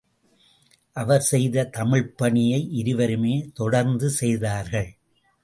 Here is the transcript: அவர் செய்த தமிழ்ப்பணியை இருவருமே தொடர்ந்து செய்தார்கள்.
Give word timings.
அவர் 0.95 1.21
செய்த 1.21 1.69
தமிழ்ப்பணியை 1.77 2.67
இருவருமே 2.71 3.51
தொடர்ந்து 3.53 4.09
செய்தார்கள். 4.09 4.91